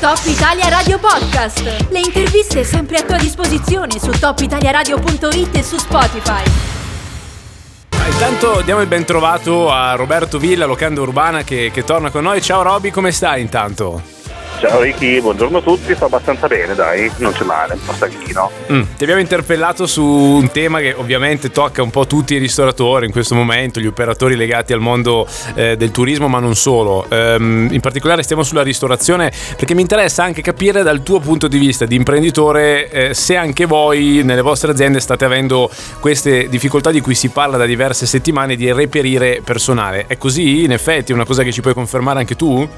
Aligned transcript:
Top 0.00 0.20
Italia 0.26 0.68
Radio 0.68 0.96
Podcast. 1.00 1.88
Le 1.88 1.98
interviste 1.98 2.62
sempre 2.62 2.98
a 2.98 3.02
tua 3.02 3.16
disposizione 3.16 3.98
su 3.98 4.10
topitaliaradio.it 4.10 5.56
e 5.56 5.62
su 5.64 5.76
Spotify. 5.76 6.44
Intanto 8.08 8.60
diamo 8.60 8.80
il 8.80 8.86
ben 8.86 9.04
trovato 9.04 9.72
a 9.72 9.94
Roberto 9.96 10.38
Villa, 10.38 10.66
locanda 10.66 11.00
urbana, 11.00 11.42
che, 11.42 11.72
che 11.72 11.82
torna 11.82 12.10
con 12.10 12.22
noi. 12.22 12.40
Ciao 12.40 12.62
Roby, 12.62 12.90
come 12.90 13.10
stai 13.10 13.40
intanto? 13.40 14.17
Ciao 14.58 14.80
Ricky, 14.80 15.20
buongiorno 15.20 15.58
a 15.58 15.62
tutti, 15.62 15.94
sto 15.94 16.06
abbastanza 16.06 16.48
bene, 16.48 16.74
dai, 16.74 17.08
non 17.18 17.30
c'è 17.30 17.44
male, 17.44 17.74
un 17.74 17.80
po' 17.84 17.92
stanchino. 17.92 18.50
Mm, 18.72 18.82
ti 18.96 19.04
abbiamo 19.04 19.20
interpellato 19.20 19.86
su 19.86 20.02
un 20.02 20.50
tema 20.50 20.80
che 20.80 20.94
ovviamente 20.94 21.52
tocca 21.52 21.80
un 21.80 21.90
po' 21.90 22.08
tutti 22.08 22.34
i 22.34 22.38
ristoratori 22.38 23.06
in 23.06 23.12
questo 23.12 23.36
momento, 23.36 23.78
gli 23.78 23.86
operatori 23.86 24.34
legati 24.34 24.72
al 24.72 24.80
mondo 24.80 25.28
eh, 25.54 25.76
del 25.76 25.92
turismo, 25.92 26.26
ma 26.26 26.40
non 26.40 26.56
solo. 26.56 27.06
Um, 27.08 27.68
in 27.70 27.78
particolare 27.78 28.24
stiamo 28.24 28.42
sulla 28.42 28.64
ristorazione 28.64 29.30
perché 29.54 29.74
mi 29.74 29.82
interessa 29.82 30.24
anche 30.24 30.42
capire 30.42 30.82
dal 30.82 31.04
tuo 31.04 31.20
punto 31.20 31.46
di 31.46 31.58
vista 31.58 31.84
di 31.84 31.94
imprenditore 31.94 32.90
eh, 32.90 33.14
se 33.14 33.36
anche 33.36 33.64
voi 33.64 34.22
nelle 34.24 34.42
vostre 34.42 34.72
aziende 34.72 34.98
state 34.98 35.24
avendo 35.24 35.70
queste 36.00 36.48
difficoltà 36.48 36.90
di 36.90 37.00
cui 37.00 37.14
si 37.14 37.28
parla 37.28 37.58
da 37.58 37.64
diverse 37.64 38.06
settimane 38.06 38.56
di 38.56 38.72
reperire 38.72 39.40
personale. 39.44 40.06
È 40.08 40.18
così? 40.18 40.64
In 40.64 40.72
effetti 40.72 41.12
è 41.12 41.14
una 41.14 41.24
cosa 41.24 41.44
che 41.44 41.52
ci 41.52 41.60
puoi 41.60 41.74
confermare 41.74 42.18
anche 42.18 42.34
tu? 42.34 42.68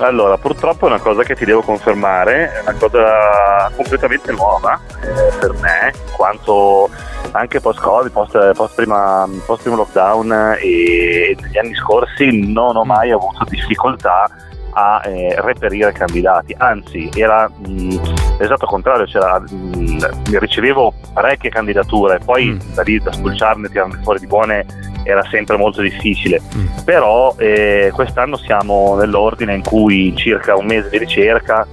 Allora, 0.00 0.38
purtroppo 0.38 0.86
è 0.86 0.88
una 0.88 0.98
cosa 0.98 1.22
che 1.22 1.34
ti 1.34 1.44
devo 1.44 1.60
confermare, 1.60 2.52
è 2.52 2.60
una 2.60 2.72
cosa 2.72 3.70
completamente 3.76 4.32
nuova 4.32 4.80
eh, 5.02 5.36
per 5.38 5.52
me, 5.60 5.92
quanto 6.16 6.88
anche 7.32 7.60
post-Covid, 7.60 8.10
post, 8.10 8.52
post, 8.54 8.74
prima, 8.74 9.28
post 9.44 9.60
primo 9.60 9.76
lockdown 9.76 10.56
e 10.58 11.36
negli 11.38 11.58
anni 11.58 11.74
scorsi 11.74 12.50
non 12.50 12.76
ho 12.76 12.84
mai 12.84 13.10
avuto 13.10 13.44
difficoltà 13.46 14.28
a 14.72 15.02
eh, 15.04 15.34
reperire 15.40 15.92
candidati, 15.92 16.54
anzi 16.56 17.08
era 17.14 17.48
mh, 17.48 18.36
l'esatto 18.38 18.66
contrario, 18.66 19.06
mh, 19.06 20.38
ricevevo 20.38 20.92
parecchie 21.12 21.50
candidature, 21.50 22.18
poi 22.24 22.46
mm. 22.46 22.74
da 22.74 22.82
lì 22.82 22.98
da 22.98 23.12
spulciarne, 23.12 23.68
tirarne 23.68 24.00
fuori 24.02 24.20
di 24.20 24.26
buone 24.26 24.66
era 25.02 25.22
sempre 25.30 25.56
molto 25.56 25.80
difficile, 25.80 26.40
mm. 26.54 26.66
però 26.84 27.34
eh, 27.38 27.90
quest'anno 27.94 28.36
siamo 28.36 28.96
nell'ordine 28.96 29.54
in 29.54 29.62
cui 29.62 30.14
circa 30.16 30.56
un 30.56 30.66
mese 30.66 30.88
di 30.90 30.98
ricerca 30.98 31.66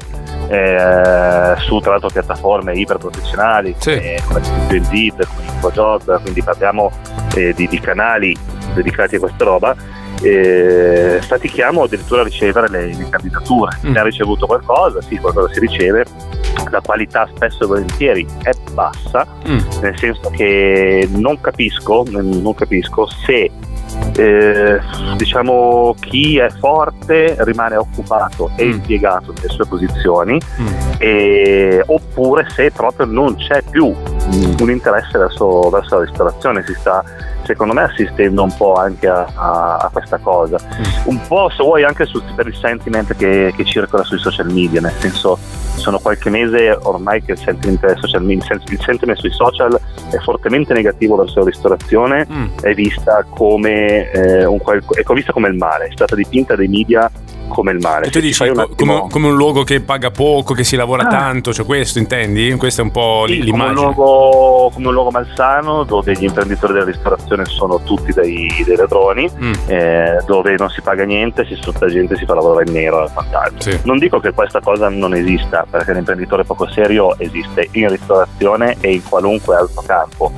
eh, 0.50 1.56
su 1.58 1.80
tra 1.80 1.92
l'altro 1.92 2.10
piattaforme 2.10 2.74
iperprofessionali 2.74 3.76
sì. 3.78 4.00
come 4.26 4.42
Indeed, 4.72 5.26
come 5.28 5.48
InfoJob, 5.54 6.22
quindi 6.22 6.42
parliamo 6.42 6.92
eh, 7.36 7.54
di, 7.54 7.68
di 7.68 7.80
canali 7.80 8.36
dedicati 8.74 9.16
a 9.16 9.20
questa 9.20 9.44
roba 9.44 9.76
eh, 10.22 11.20
statichiamo 11.22 11.84
addirittura 11.84 12.22
a 12.22 12.24
ricevere 12.26 12.70
le, 12.70 12.88
le 12.88 13.10
candidature. 13.10 13.78
Mm. 13.86 13.92
Ne 13.92 14.00
ha 14.00 14.04
ricevuto 14.04 14.46
qualcosa, 14.46 15.02
sì, 15.02 15.18
qualcosa 15.18 15.54
si 15.54 15.60
riceve, 15.60 16.06
la 16.70 16.82
qualità 16.82 17.30
spesso 17.36 17.64
e 17.64 17.68
volentieri 17.68 18.26
è 18.44 18.52
bassa, 18.74 19.26
mm. 19.48 19.60
nel 19.82 19.98
senso 19.98 20.30
che 20.30 21.08
non 21.12 21.40
capisco, 21.40 22.04
non 22.10 22.54
capisco 22.56 23.08
se 23.26 23.52
eh, 24.16 24.80
diciamo 25.16 25.96
chi 26.00 26.38
è 26.38 26.50
forte 26.50 27.36
rimane 27.40 27.76
occupato 27.76 28.52
e 28.56 28.66
mm. 28.66 28.72
impiegato 28.72 29.34
nelle 29.34 29.50
sue 29.50 29.66
posizioni 29.66 30.40
mm. 30.62 30.68
e, 30.98 31.84
oppure 31.86 32.48
se 32.50 32.72
proprio 32.72 33.06
non 33.06 33.36
c'è 33.36 33.62
più 33.70 33.90
mm. 33.90 34.07
Un 34.60 34.70
interesse 34.70 35.18
verso, 35.18 35.70
verso 35.70 35.98
la 35.98 36.06
ristorazione 36.06 36.64
si 36.66 36.74
sta 36.74 37.04
secondo 37.44 37.74
me 37.74 37.84
assistendo 37.84 38.44
un 38.44 38.54
po' 38.56 38.74
anche 38.74 39.08
a, 39.08 39.26
a, 39.36 39.78
a 39.78 39.90
questa 39.92 40.18
cosa 40.18 40.58
mm. 40.60 40.84
un 41.06 41.20
po' 41.28 41.50
se 41.50 41.64
vuoi 41.64 41.84
anche 41.84 42.06
sul, 42.06 42.22
per 42.36 42.48
il 42.48 42.56
sentiment 42.56 43.16
che, 43.16 43.54
che 43.56 43.64
circola 43.64 44.04
sui 44.04 44.20
social 44.20 44.52
media 44.52 44.82
nel 44.82 44.94
senso 45.00 45.38
sono 45.78 46.00
qualche 46.00 46.30
mese 46.30 46.78
ormai 46.84 47.24
che 47.24 47.34
il 47.34 47.38
sentiment, 47.38 47.98
social, 48.00 48.30
il 48.30 48.82
sentiment 48.82 49.18
sui 49.18 49.32
social 49.32 49.80
è 50.10 50.18
fortemente 50.18 50.74
negativo 50.74 51.16
verso 51.16 51.40
la 51.40 51.46
ristorazione, 51.46 52.28
mm. 52.30 52.46
è, 52.62 52.74
vista 52.74 53.26
come, 53.30 54.12
eh, 54.12 54.46
un, 54.46 54.60
è 54.60 55.14
vista 55.14 55.32
come 55.32 55.48
il 55.48 55.56
male, 55.56 55.86
è 55.86 55.92
stata 55.92 56.16
dipinta 56.16 56.56
dai 56.56 56.68
media 56.68 57.10
come 57.48 57.72
il 57.72 57.80
mare. 57.80 58.08
E 58.08 58.10
tu 58.10 58.20
dici 58.20 58.44
un 58.44 58.60
attimo... 58.60 59.00
come, 59.00 59.10
come, 59.10 59.28
un 59.28 59.36
luogo 59.36 59.64
che 59.64 59.82
paga 59.82 60.12
poco, 60.12 60.54
che 60.54 60.64
si 60.64 60.76
lavora 60.76 61.04
ah. 61.04 61.08
tanto, 61.08 61.54
cioè 61.54 61.66
questo 61.66 62.00
intendi? 62.00 62.54
Questa 62.56 62.82
è 62.82 62.86
un 62.86 62.92
po' 62.92 63.26
sì, 63.28 63.44
l'immagine. 63.44 63.76
Come 63.76 63.88
un, 63.88 63.94
luogo, 63.96 64.70
come 64.74 64.88
un, 64.88 64.94
luogo, 64.94 65.12
malsano 65.12 65.84
dove 65.84 66.14
gli 66.14 66.24
imprenditori 66.24 66.74
della 66.74 66.86
ristorazione 66.86 67.46
sono 67.46 67.82
tutti 67.84 68.14
dei, 68.14 68.64
dei 68.66 68.76
ladroni, 68.76 69.30
mm. 69.42 69.54
eh, 69.68 70.24
dove 70.26 70.56
non 70.58 70.70
si 70.70 70.82
paga 70.82 71.04
niente, 71.04 71.46
si 71.46 71.56
sfrutta 71.56 71.88
gente, 71.88 72.16
si 72.18 72.26
fa 72.26 72.34
lavorare 72.34 72.66
in 72.68 72.74
nero 72.74 73.06
e 73.06 73.10
quant'altro. 73.12 73.62
Sì. 73.62 73.80
Non 73.84 73.98
dico 73.98 74.20
che 74.20 74.32
questa 74.32 74.60
cosa 74.60 74.90
non 74.90 75.14
esista, 75.14 75.66
perché 75.70 75.94
l'imprenditore 75.94 76.44
poco 76.44 76.68
serio 76.70 77.18
esiste 77.20 77.68
in 77.72 77.90
ristorazione 77.90 78.78
e 78.82 78.94
in 78.94 79.04
qualunque 79.04 79.56
altro 79.56 79.82
campo. 79.86 80.32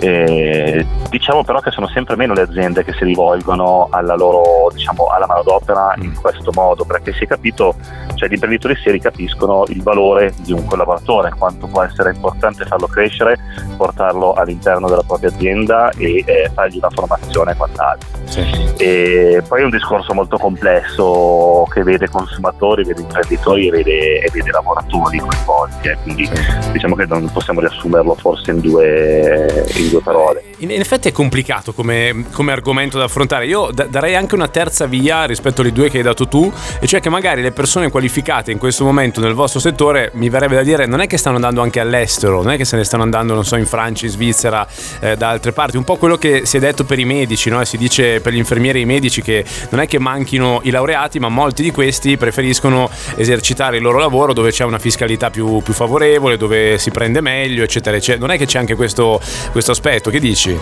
Eh, 0.00 0.86
diciamo 1.08 1.42
però 1.42 1.60
che 1.60 1.70
sono 1.70 1.88
sempre 1.88 2.14
meno 2.16 2.34
le 2.34 2.42
aziende 2.42 2.84
che 2.84 2.92
si 2.92 3.04
rivolgono 3.04 3.88
alla 3.90 4.14
loro 4.14 4.70
diciamo, 4.72 5.06
alla 5.06 5.26
manodopera 5.26 5.94
mm. 5.98 6.02
in 6.02 6.14
questo 6.20 6.47
modo 6.52 6.84
perché 6.84 7.12
si 7.12 7.24
è 7.24 7.26
capito 7.26 7.74
cioè 8.14 8.28
gli 8.28 8.34
imprenditori 8.34 8.76
seri 8.82 9.00
capiscono 9.00 9.64
il 9.68 9.82
valore 9.82 10.32
di 10.38 10.52
un 10.52 10.64
collaboratore 10.64 11.32
quanto 11.36 11.66
può 11.66 11.82
essere 11.82 12.12
importante 12.12 12.64
farlo 12.64 12.86
crescere 12.86 13.38
portarlo 13.76 14.32
all'interno 14.32 14.88
della 14.88 15.04
propria 15.06 15.30
azienda 15.30 15.90
e 15.96 16.24
eh, 16.26 16.50
fargli 16.54 16.78
una 16.78 16.90
formazione 16.90 17.52
e 17.52 17.56
quant'altro 17.56 18.08
sì. 18.24 18.40
e 18.78 19.42
poi 19.46 19.60
è 19.60 19.64
un 19.64 19.70
discorso 19.70 20.14
molto 20.14 20.36
complesso 20.36 21.66
che 21.72 21.82
vede 21.82 22.08
consumatori 22.08 22.84
vede 22.84 23.00
imprenditori 23.00 23.68
e 23.68 23.70
vede, 23.70 24.20
e 24.20 24.30
vede 24.32 24.50
lavoratori 24.50 25.18
coinvolti 25.18 25.88
eh, 25.88 25.96
quindi 26.02 26.28
diciamo 26.72 26.94
che 26.94 27.06
non 27.06 27.30
possiamo 27.32 27.60
riassumerlo 27.60 28.14
forse 28.14 28.50
in 28.50 28.60
due, 28.60 29.66
in 29.76 29.88
due 29.88 30.00
parole. 30.02 30.42
In, 30.58 30.70
in, 30.70 30.80
effetti 30.80 31.08
è 31.08 31.12
complicato 31.12 31.72
come, 31.72 32.24
come, 32.32 32.52
argomento 32.52 32.98
da 32.98 33.04
affrontare. 33.04 33.46
Io 33.46 33.70
da, 33.72 33.84
darei 33.84 34.14
anche 34.14 34.34
una 34.34 34.48
terza 34.48 34.86
via 34.86 35.24
rispetto 35.24 35.60
alle 35.60 35.72
due 35.72 35.88
che 35.88 35.98
hai 35.98 36.02
dato 36.02 36.28
tu, 36.28 36.37
e 36.80 36.86
cioè 36.86 37.00
che 37.00 37.08
magari 37.08 37.42
le 37.42 37.52
persone 37.52 37.90
qualificate 37.90 38.52
in 38.52 38.58
questo 38.58 38.84
momento 38.84 39.20
nel 39.20 39.34
vostro 39.34 39.60
settore, 39.60 40.10
mi 40.14 40.28
verrebbe 40.28 40.54
da 40.54 40.62
dire, 40.62 40.86
non 40.86 41.00
è 41.00 41.06
che 41.06 41.16
stanno 41.16 41.36
andando 41.36 41.60
anche 41.60 41.80
all'estero, 41.80 42.42
non 42.42 42.52
è 42.52 42.56
che 42.56 42.64
se 42.64 42.76
ne 42.76 42.84
stanno 42.84 43.02
andando, 43.02 43.34
non 43.34 43.44
so, 43.44 43.56
in 43.56 43.66
Francia, 43.66 44.04
in 44.06 44.12
Svizzera, 44.12 44.66
eh, 45.00 45.16
da 45.16 45.28
altre 45.28 45.52
parti. 45.52 45.76
Un 45.76 45.84
po' 45.84 45.96
quello 45.96 46.16
che 46.16 46.46
si 46.46 46.56
è 46.56 46.60
detto 46.60 46.84
per 46.84 46.98
i 46.98 47.04
medici, 47.04 47.50
no? 47.50 47.64
si 47.64 47.76
dice 47.76 48.20
per 48.20 48.32
gli 48.32 48.36
infermieri 48.36 48.78
e 48.78 48.82
i 48.82 48.86
medici 48.86 49.22
che 49.22 49.44
non 49.70 49.80
è 49.80 49.86
che 49.86 49.98
manchino 49.98 50.60
i 50.62 50.70
laureati, 50.70 51.18
ma 51.18 51.28
molti 51.28 51.62
di 51.62 51.70
questi 51.70 52.16
preferiscono 52.16 52.88
esercitare 53.16 53.76
il 53.76 53.82
loro 53.82 53.98
lavoro 53.98 54.32
dove 54.32 54.50
c'è 54.50 54.64
una 54.64 54.78
fiscalità 54.78 55.30
più, 55.30 55.60
più 55.62 55.72
favorevole, 55.72 56.36
dove 56.36 56.78
si 56.78 56.90
prende 56.90 57.20
meglio, 57.20 57.62
eccetera, 57.62 57.96
eccetera. 57.96 58.26
Non 58.26 58.34
è 58.34 58.38
che 58.38 58.46
c'è 58.46 58.58
anche 58.58 58.74
questo, 58.74 59.20
questo 59.52 59.72
aspetto, 59.72 60.10
che 60.10 60.20
dici? 60.20 60.56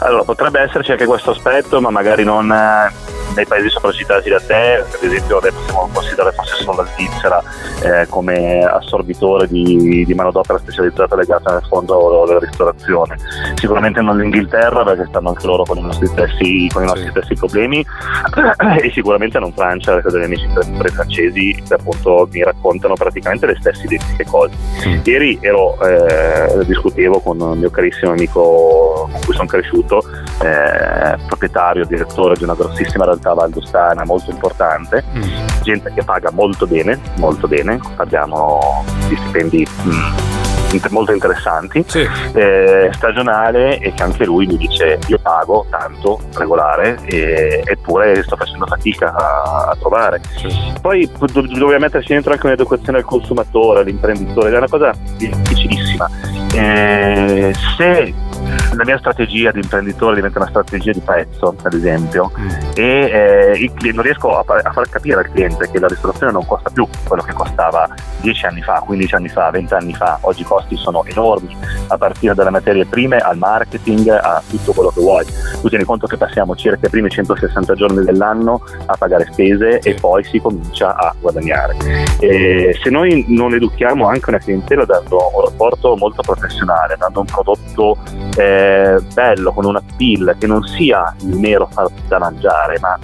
Allora, 0.00 0.22
potrebbe 0.22 0.60
esserci 0.60 0.92
anche 0.92 1.06
questo 1.06 1.30
aspetto, 1.30 1.80
ma 1.80 1.90
magari 1.90 2.24
non 2.24 2.50
eh, 2.50 3.17
nei 3.38 3.46
paesi 3.46 3.68
sopracitati 3.68 4.28
da 4.28 4.40
te, 4.40 4.84
ad 4.84 5.02
esempio 5.02 5.38
possiamo 5.38 5.88
considerare 5.92 6.34
forse 6.34 6.62
solo 6.62 6.82
la 6.82 6.88
Svizzera 6.94 7.42
eh, 7.82 8.06
come 8.08 8.64
assorbitore 8.64 9.46
di, 9.46 10.04
di 10.04 10.14
manodopera 10.14 10.58
specializzata 10.58 11.14
legata 11.14 11.52
nel 11.52 11.66
fondo 11.68 12.24
della 12.26 12.40
ristorazione. 12.40 13.16
Sicuramente 13.54 14.00
non 14.00 14.18
l'Inghilterra 14.18 14.82
perché 14.82 15.06
stanno 15.06 15.28
anche 15.28 15.46
loro 15.46 15.62
con 15.64 15.78
i 15.78 15.82
nostri 15.82 16.06
stessi, 16.08 16.64
i 16.64 16.70
nostri 16.74 17.08
stessi 17.10 17.34
problemi 17.34 17.78
e 18.82 18.90
sicuramente 18.90 19.38
non 19.38 19.52
Francia 19.52 19.94
perché 19.94 20.10
degli 20.10 20.24
amici 20.24 20.48
francesi 20.92 21.62
che 21.66 21.74
appunto 21.74 22.28
mi 22.30 22.42
raccontano 22.42 22.94
praticamente 22.94 23.46
le 23.46 23.56
stesse 23.60 23.84
identiche 23.84 24.24
cose. 24.24 24.54
Mm. 24.86 25.00
Ieri 25.04 25.38
ero, 25.40 25.78
eh, 25.80 26.64
discutevo 26.64 27.20
con 27.20 27.40
un 27.40 27.58
mio 27.58 27.70
carissimo 27.70 28.10
amico 28.12 28.77
con 29.10 29.20
cui 29.24 29.34
sono 29.34 29.46
cresciuto, 29.46 30.02
eh, 30.42 31.16
proprietario, 31.26 31.84
direttore 31.84 32.36
di 32.36 32.44
una 32.44 32.54
grossissima 32.54 33.04
realtà 33.04 33.32
valdostana 33.34 34.04
molto 34.04 34.30
importante, 34.30 35.04
mm. 35.16 35.22
gente 35.62 35.92
che 35.94 36.02
paga 36.04 36.30
molto 36.30 36.66
bene, 36.66 36.98
molto 37.16 37.48
bene, 37.48 37.78
abbiamo 37.96 38.84
di 39.08 39.16
stipendi 39.16 39.66
mm, 39.84 40.28
molto 40.90 41.12
interessanti, 41.12 41.84
sì. 41.86 42.06
eh, 42.34 42.90
stagionale 42.92 43.78
e 43.78 43.92
che 43.94 44.02
anche 44.02 44.24
lui 44.24 44.46
mi 44.46 44.56
dice 44.56 44.98
io 45.06 45.18
pago 45.18 45.66
tanto 45.70 46.20
regolare 46.34 46.98
e, 47.04 47.62
eppure 47.64 48.22
sto 48.22 48.36
facendo 48.36 48.66
fatica 48.66 49.14
a, 49.14 49.68
a 49.70 49.76
trovare. 49.78 50.20
Sì. 50.36 50.48
Poi 50.80 51.10
do, 51.18 51.26
dobbiamo 51.42 51.78
metterci 51.78 52.12
dentro 52.12 52.32
anche 52.32 52.46
un'educazione 52.46 52.98
al 52.98 53.04
consumatore, 53.04 53.80
all'imprenditore, 53.80 54.52
è 54.52 54.56
una 54.56 54.68
cosa 54.68 54.92
difficilissima. 55.16 56.08
Eh, 56.54 57.54
se 57.76 58.14
la 58.78 58.84
mia 58.84 58.98
strategia 58.98 59.50
di 59.50 59.60
imprenditore 59.60 60.16
diventa 60.16 60.38
una 60.38 60.48
strategia 60.48 60.92
di 60.92 61.00
prezzo, 61.00 61.54
ad 61.62 61.72
esempio, 61.72 62.30
mm. 62.38 62.48
e 62.74 63.70
eh, 63.72 63.92
non 63.92 64.02
riesco 64.02 64.38
a, 64.38 64.44
a, 64.46 64.72
far 64.72 64.88
capire 64.88 65.18
al 65.18 65.30
cliente 65.30 65.68
che 65.70 65.78
la 65.78 65.88
ristorazione 65.88 66.32
non 66.32 66.46
costa 66.46 66.70
più 66.70 66.86
quello 67.06 67.22
che 67.22 67.32
costava 67.32 67.88
10 68.20 68.46
anni 68.46 68.62
fa, 68.62 68.82
15 68.84 69.14
anni 69.14 69.28
fa, 69.28 69.50
20 69.50 69.74
anni 69.74 69.94
fa, 69.94 70.18
oggi 70.22 70.42
i 70.42 70.44
costi 70.44 70.76
sono 70.76 71.04
enormi, 71.04 71.56
a 71.88 71.96
partire 71.96 72.34
dalle 72.34 72.50
materie 72.50 72.84
prime 72.86 73.16
al 73.18 73.36
marketing, 73.36 74.08
a 74.08 74.42
tutto 74.48 74.72
quello 74.72 74.90
che 74.90 75.00
vuoi. 75.00 75.24
Tu 75.60 75.68
tieni 75.68 75.84
conto 75.84 76.06
che 76.06 76.16
passiamo 76.16 76.54
circa 76.54 76.86
i 76.86 76.90
primi 76.90 77.08
160 77.10 77.74
giorni 77.74 78.04
dell'anno 78.04 78.62
a 78.86 78.96
pagare 78.96 79.26
spese 79.30 79.78
e 79.80 79.94
poi 79.94 80.22
si 80.24 80.38
comincia 80.40 80.94
a 80.94 81.14
guadagnare. 81.18 81.76
E 82.20 82.78
se 82.80 82.90
noi 82.90 83.24
non 83.28 83.54
educhiamo 83.54 84.06
anche 84.06 84.30
una 84.30 84.38
clientela 84.38 84.84
dando 84.84 85.30
un 85.34 85.44
rapporto 85.44 85.96
molto 85.96 86.22
professionale, 86.22 86.96
dando 86.96 87.20
un 87.20 87.26
prodotto 87.26 87.96
eh, 88.38 89.00
bello, 89.12 89.52
con 89.52 89.64
una 89.64 89.82
pill 89.96 90.36
che 90.38 90.46
non 90.46 90.62
sia 90.62 91.12
il 91.22 91.36
mero 91.36 91.68
da 92.06 92.18
mangiare, 92.18 92.78
ma 92.78 92.96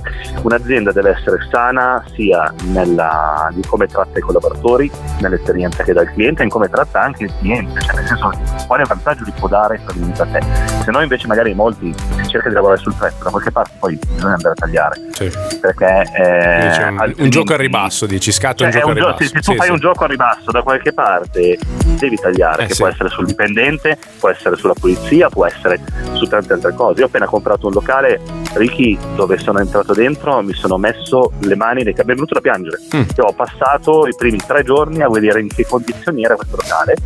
un'azienda 0.43 0.93
deve 0.93 1.11
essere 1.11 1.39
sana 1.51 2.05
sia 2.15 2.55
nella, 2.67 3.49
di 3.53 3.63
come 3.67 3.87
tratta 3.87 4.19
i 4.19 4.23
collaboratori, 4.23 4.91
nell'esperienza 5.21 5.83
che 5.83 5.93
dà 5.93 6.03
il 6.03 6.13
cliente 6.13 6.45
in 6.45 6.49
come 6.49 6.69
tratta 6.69 7.01
anche 7.01 7.25
il 7.25 7.33
cliente, 7.41 7.81
cioè 7.81 8.04
nel 8.05 8.09
senso 8.09 8.67
quale 8.67 8.85
vantaggio 8.85 9.25
gli 9.25 9.33
può 9.33 9.49
dare 9.49 9.79
stabilimente 9.83 10.23
a 10.23 10.27
te. 10.27 10.41
Se 10.85 10.91
no 10.91 11.01
invece 11.01 11.27
magari 11.27 11.55
molti 11.55 11.95
si 12.21 12.29
cerca 12.29 12.49
di 12.49 12.55
lavorare 12.55 12.79
sul 12.79 12.95
prezzo, 12.95 13.25
da 13.25 13.31
qualche 13.31 13.51
parte 13.51 13.73
poi 13.79 13.99
bisogna 13.99 14.35
andare 14.35 14.51
a 14.51 14.55
tagliare. 14.55 15.01
Sì. 15.13 15.33
Perché 15.61 16.11
eh, 16.13 16.89
un, 16.89 17.15
un, 17.19 17.31
gioco 17.31 17.55
a 17.55 17.57
ribasso, 17.57 18.07
dici, 18.07 18.33
scatta 18.33 18.57
cioè, 18.57 18.67
un 18.67 18.73
gioco 18.73 18.87
un 18.89 18.91
a 18.91 18.95
ribasso. 18.95 19.17
Gio- 19.17 19.25
se, 19.25 19.29
se 19.29 19.41
tu 19.41 19.51
sì, 19.53 19.57
fai 19.57 19.67
sì. 19.67 19.73
un 19.73 19.79
gioco 19.79 20.05
a 20.05 20.07
ribasso 20.07 20.51
da 20.51 20.63
qualche 20.63 20.93
parte 20.93 21.59
devi 21.99 22.17
tagliare, 22.17 22.65
eh, 22.65 22.67
che 22.67 22.75
può 22.75 22.87
essere 22.87 23.09
sul 23.09 23.27
dipendente, 23.27 23.99
può 24.19 24.29
essere 24.29 24.57
sulla 24.57 24.75
pulizia, 24.75 25.29
può 25.29 25.47
essere 25.47 25.81
su 26.13 26.27
tante 26.27 26.53
altre 26.53 26.75
cose. 26.75 26.99
Io 26.99 27.07
ho 27.07 27.09
appena 27.09 27.27
comprato 27.27 27.67
un 27.67 27.73
locale, 27.73 28.21
Ricky, 28.55 28.99
dove 29.15 29.39
sono 29.39 29.61
entrato 29.61 29.95
dentro, 29.95 30.43
mi 30.43 30.55
sono 30.55 30.77
messo 30.77 31.33
le 31.41 31.57
mani 31.57 31.83
nei 31.83 31.93
capelli, 31.95 32.13
è 32.13 32.15
venuto 32.15 32.35
da 32.35 32.41
piangere. 32.41 32.79
Mm. 32.95 33.03
Io 33.17 33.25
ho 33.25 33.33
passato 33.33 34.07
i 34.07 34.15
primi 34.17 34.39
tre 34.47 34.63
giorni 34.63 35.03
a 35.03 35.09
vedere 35.09 35.41
in 35.41 35.49
che 35.49 35.67
condizioni 35.67 36.25
era 36.25 36.35
questo 36.35 36.57
locale 36.57 36.97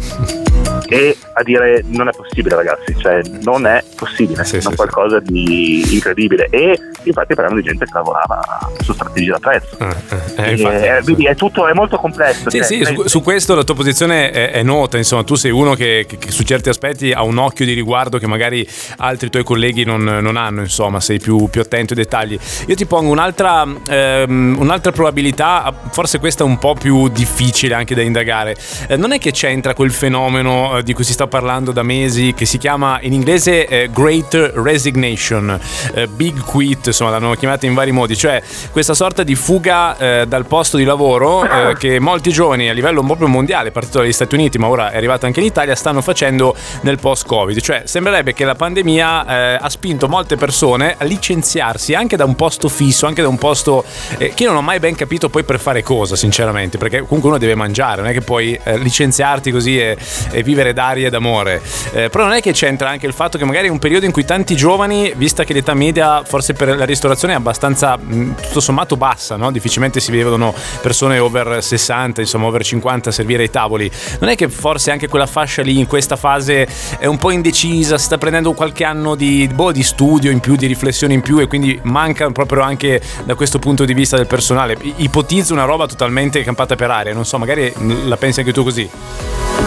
e 0.89 1.17
a 1.35 1.43
dire 1.43 1.83
non 1.87 2.09
è 2.09 2.13
possibile 2.13 2.57
ragazzi, 2.57 2.97
cioè 2.99 3.21
non 3.43 3.67
è 3.67 3.83
possibile, 3.95 4.45
sì, 4.45 4.57
è 4.57 4.61
sì, 4.61 4.75
qualcosa 4.75 5.21
sì. 5.25 5.33
di 5.33 5.95
incredibile 5.95 6.49
e 6.51 6.79
infatti 7.03 7.35
parliamo 7.35 7.61
di 7.61 7.67
gente 7.67 7.85
che 7.85 7.91
lavorava 7.93 8.71
su 8.81 8.93
strategia 8.93 9.33
da 9.33 9.39
prezzo. 9.39 9.77
Eh, 9.79 10.43
eh, 10.43 10.51
infatti, 10.53 10.85
è, 10.85 11.01
quindi 11.05 11.27
è 11.27 11.35
tutto, 11.35 11.69
è 11.69 11.73
molto 11.73 11.97
complesso. 11.99 12.51
Sì, 12.51 12.59
cioè, 12.59 12.67
sì, 12.67 12.85
su, 12.85 13.07
su, 13.07 13.23
questo 13.23 13.55
la 13.55 13.65
tua 13.65 13.75
posizione 13.75 14.31
è, 14.31 14.51
è, 14.51 14.63
nota, 14.63 14.97
insomma 14.97 15.25
tu 15.25 15.35
sei 15.35 15.51
uno 15.51 15.75
che, 15.75 16.07
che, 16.09 16.17
che, 16.19 16.31
su 16.31 16.43
certi 16.43 16.69
aspetti 16.69 17.13
ha 17.13 17.23
un 17.23 17.39
occhio 17.39 17.65
di 17.65 17.75
riguardo 17.75 18.19
che 18.19 18.27
magari 18.27 18.67
altri 18.99 19.31
tuoi 19.31 19.45
colleghi 19.45 19.85
non, 19.85 20.03
non 20.03 20.37
hanno, 20.37 20.63
insomma 20.63 21.01
sei 21.01 21.19
più, 21.19 21.49
più, 21.49 21.61
attento 21.61 21.93
ai 21.93 22.01
dettagli. 22.01 22.39
Io 22.67 22.75
ti 22.75 22.87
pongo 22.87 23.11
un'altra, 23.11 23.67
ehm, 23.89 24.57
un'altra 24.59 24.93
probabilità, 24.93 25.73
forse 25.91 26.19
questa 26.19 26.45
è 26.45 26.47
un 26.47 26.59
po' 26.59 26.75
più 26.75 27.09
difficile 27.09 27.75
anche 27.75 27.95
da 27.95 28.03
indagare. 28.03 28.57
Eh, 28.87 28.97
non 28.97 29.13
è 29.13 29.19
che 29.19 29.31
c'entra 29.31 29.75
quel 29.75 29.91
fenomeno 29.91 30.78
eh, 30.79 30.83
di 30.83 30.93
cui 30.93 31.05
si 31.05 31.13
sta 31.13 31.27
parlando 31.27 31.73
da 31.73 31.83
mesi, 31.83 32.35
che 32.35 32.45
si 32.45 32.59
chiama 32.59 32.99
in 33.03 33.13
inglese 33.13 33.67
eh, 33.67 33.91
Great 33.93 34.53
Resignation, 34.55 35.59
eh, 35.95 36.07
Big 36.07 36.41
Quit, 36.41 36.87
insomma 36.87 37.11
l'hanno 37.11 37.35
chiamata 37.35 37.67
in 37.67 37.75
vari 37.75 37.93
modi, 37.93 38.17
cioè 38.17 38.43
questa 38.71 38.95
sorta 38.95 39.23
di 39.23 39.35
fuga 39.35 39.97
eh, 39.97 40.27
dal 40.27 40.47
posto 40.47 40.77
di 40.77 40.85
lavoro 40.85 41.45
eh, 41.45 41.77
che 41.77 41.99
molti 41.99 42.31
giovani 42.31 42.69
a 42.69 42.73
livello 42.73 43.03
proprio 43.03 43.29
mondiale, 43.29 43.71
partito 43.71 43.99
dagli 43.99 44.13
Stati 44.13 44.35
Uniti 44.35 44.59
ma 44.59 44.69
ora 44.69 44.91
è 44.91 44.97
arrivata 44.97 45.27
anche 45.27 45.41
in 45.41 45.47
Italia, 45.47 45.75
stanno 45.75 46.01
facendo 46.01 46.55
nel 46.83 46.99
post-Covid, 46.99 47.61
cioè 47.61 47.83
sembrerebbe 47.85 48.33
che 48.33 48.45
la 48.45 48.55
pandemia 48.55 49.27
eh, 49.27 49.59
ha 49.61 49.69
spinto 49.69 50.09
molte 50.09 50.37
persone 50.37 50.95
a 50.99 51.05
licenziarsi 51.05 51.95
anche 51.95 52.17
da 52.17 52.25
un 52.25 52.35
posto 52.35 52.69
fisso, 52.69 53.07
anche 53.07 53.23
da 53.23 53.29
un 53.29 53.39
posto 53.39 53.85
che 54.17 54.35
io 54.37 54.49
non 54.49 54.57
ho 54.57 54.63
mai 54.63 54.79
ben 54.79 54.95
capito 54.95 55.29
poi 55.29 55.45
per 55.45 55.59
fare 55.59 55.83
cosa, 55.83 56.17
sinceramente, 56.17 56.79
perché 56.79 57.01
comunque 57.01 57.29
uno 57.29 57.39
deve 57.39 57.55
mangiare, 57.55 58.01
non 58.01 58.11
è 58.11 58.13
che 58.13 58.21
puoi 58.21 58.59
licenziarti 58.65 59.51
così 59.51 59.79
e, 59.79 59.97
e 60.31 60.43
vivere 60.43 60.68
vivere 60.69 60.73
d'aria 60.73 61.11
d'amore. 61.11 61.63
Eh, 61.93 62.09
però 62.09 62.25
non 62.25 62.35
è 62.35 62.41
che 62.41 62.53
c'entra 62.53 62.89
anche 62.89 63.07
il 63.07 63.13
fatto 63.13 63.39
che 63.39 63.45
magari 63.45 63.69
è 63.69 63.71
un 63.71 63.79
periodo 63.79 64.05
in 64.05 64.13
cui 64.13 64.25
tanti 64.25 64.57
giovani, 64.57 65.13
vista 65.17 65.45
che 65.45 65.53
l'età 65.53 65.75
media 65.75 66.23
forse 66.25 66.53
per 66.53 66.77
la 66.77 66.85
ristorazione 66.85 67.35
è 67.35 67.37
abbastanza 67.37 67.97
mh, 67.97 68.35
tutto 68.43 68.61
sommato 68.61 68.97
bassa, 68.97 69.37
no? 69.37 69.51
difficilmente 69.51 70.01
si 70.01 70.11
vedono 70.11 70.55
persone 70.81 71.19
over 71.19 71.63
60, 71.63 72.21
insomma 72.21 72.47
over 72.47 72.65
50 72.65 73.09
a 73.09 73.13
servire 73.13 73.43
ai 73.43 73.51
tavoli. 73.51 73.91
Non 74.21 74.31
è 74.31 74.37
che 74.37 74.49
forse 74.49 74.91
anche 74.91 75.09
quella 75.09 75.27
fascia 75.27 75.63
lì 75.63 75.79
in 75.79 75.87
questa 75.87 76.17
fase 76.17 76.67
è 76.99 77.07
un 77.07 77.19
po' 77.19 77.31
indecisa, 77.31 77.99
sta 77.99 78.19
prendendo 78.19 78.53
qualche 78.53 78.85
anno 78.85 79.15
di, 79.15 79.49
boh, 79.53 79.73
di 79.73 79.83
studio 79.83 80.31
in 80.31 80.41
più, 80.41 80.57
di 80.57 80.67
riflessione 80.67 81.15
in 81.15 81.21
più 81.21 81.39
e 81.39 81.47
quindi 81.47 81.79
manca 81.85 82.31
proprio 82.31 82.63
anche 82.63 83.01
da 83.25 83.35
questo 83.35 83.59
punto 83.59 83.85
di 83.85 83.95
vista 83.95 84.17
del 84.17 84.27
personale. 84.27 84.77
Ipotizzo 84.97 85.53
una 85.53 85.65
roba 85.65 85.87
totalmente 85.87 86.43
campata 86.43 86.75
per 86.77 86.91
aria, 86.91 87.15
non 87.15 87.25
so, 87.25 87.39
magari 87.39 87.73
la 88.07 88.17
pensi 88.17 88.41
anche 88.41 88.53
tu 88.53 88.63
così. 88.63 89.58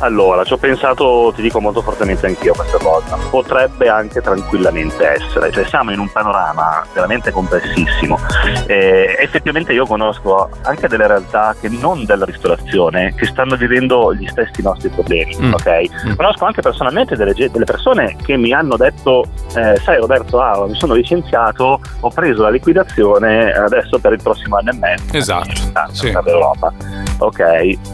Allora, 0.00 0.44
ci 0.44 0.52
ho 0.52 0.56
pensato, 0.56 1.32
ti 1.34 1.42
dico 1.42 1.60
molto 1.60 1.82
fortemente 1.82 2.26
anch'io 2.26 2.54
questa 2.54 2.78
cosa. 2.78 3.16
Potrebbe 3.30 3.88
anche 3.88 4.20
tranquillamente 4.20 5.08
essere, 5.08 5.50
cioè 5.50 5.64
siamo 5.64 5.92
in 5.92 5.98
un 5.98 6.10
panorama 6.10 6.84
veramente 6.92 7.30
complessissimo. 7.30 8.18
Eh, 8.66 9.16
effettivamente 9.18 9.72
io 9.72 9.86
conosco 9.86 10.48
anche 10.62 10.88
delle 10.88 11.06
realtà 11.06 11.54
che 11.58 11.68
non 11.68 12.04
della 12.04 12.24
ristorazione, 12.24 13.14
che 13.14 13.26
stanno 13.26 13.56
vivendo 13.56 14.14
gli 14.14 14.26
stessi 14.26 14.62
nostri 14.62 14.88
problemi, 14.88 15.36
mm. 15.40 15.52
ok? 15.52 16.08
Mm. 16.08 16.14
Conosco 16.14 16.44
anche 16.44 16.62
personalmente 16.62 17.16
delle, 17.16 17.32
delle, 17.32 17.64
persone 17.64 18.16
che 18.22 18.36
mi 18.36 18.52
hanno 18.52 18.76
detto, 18.76 19.24
eh, 19.54 19.76
sai 19.82 19.98
Roberto, 19.98 20.40
ah, 20.40 20.66
mi 20.66 20.74
sono 20.74 20.94
licenziato, 20.94 21.80
ho 22.00 22.10
preso 22.10 22.42
la 22.42 22.50
liquidazione 22.50 23.52
adesso 23.52 23.98
per 23.98 24.12
il 24.12 24.22
prossimo 24.22 24.56
anno 24.56 24.70
e 24.70 24.74
mezzo. 24.74 25.16
Esatto. 25.16 25.50
Sì. 25.92 26.08
Europa. 26.08 26.72
Ok, 27.18 27.40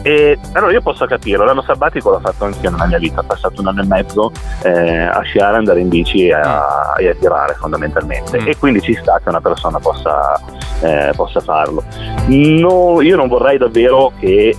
e 0.03 0.37
allora 0.53 0.71
io 0.71 0.81
posso 0.81 1.05
capirlo, 1.05 1.45
l'anno 1.45 1.63
sabbatico 1.95 2.09
l'ho 2.09 2.19
fatto 2.19 2.45
anche 2.45 2.59
io 2.61 2.71
nella 2.71 2.85
mia 2.85 2.97
vita, 2.97 3.21
ho 3.21 3.23
passato 3.23 3.61
un 3.61 3.67
anno 3.67 3.81
e 3.81 3.85
mezzo 3.85 4.31
eh, 4.63 5.03
a 5.03 5.21
sciare, 5.21 5.57
andare 5.57 5.79
in 5.79 5.89
bici 5.89 6.27
e 6.27 6.33
a, 6.33 6.95
mm. 6.97 7.03
e 7.03 7.09
a 7.09 7.15
tirare 7.15 7.53
fondamentalmente 7.55 8.41
mm. 8.41 8.47
e 8.47 8.57
quindi 8.57 8.81
ci 8.81 8.93
sta 8.95 9.19
che 9.23 9.29
una 9.29 9.41
persona 9.41 9.79
possa, 9.79 10.39
eh, 10.81 11.11
possa 11.15 11.39
farlo. 11.39 11.83
No, 12.27 13.01
io 13.01 13.15
non 13.15 13.27
vorrei 13.27 13.57
davvero 13.57 14.11
che 14.19 14.49
eh, 14.49 14.57